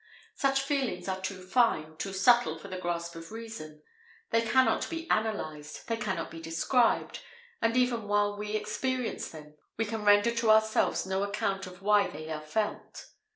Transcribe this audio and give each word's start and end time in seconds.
Such 0.33 0.61
feelings 0.61 1.07
are 1.07 1.21
too 1.21 1.45
fine, 1.45 1.95
too 1.97 2.11
subtle 2.11 2.57
for 2.57 2.69
the 2.69 2.79
grasp 2.79 3.15
of 3.15 3.31
reason; 3.31 3.83
they 4.31 4.41
cannot 4.41 4.89
be 4.89 5.07
analyzed; 5.11 5.87
they 5.87 5.95
cannot 5.95 6.31
be 6.31 6.41
described; 6.41 7.19
and 7.61 7.77
even 7.77 8.07
while 8.07 8.35
we 8.35 8.55
experience 8.55 9.29
them, 9.29 9.57
we 9.77 9.85
can 9.85 10.03
render 10.03 10.31
to 10.33 10.49
ourselves 10.49 11.05
no 11.05 11.21
account 11.21 11.67
of 11.67 11.83
why 11.83 12.07
they 12.07 12.31
are 12.31 12.41
felt. 12.41 13.11